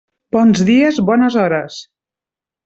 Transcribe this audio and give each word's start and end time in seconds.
Bons 0.35 0.63
dies, 0.69 0.97
bones 1.09 1.37
hores. 1.43 1.79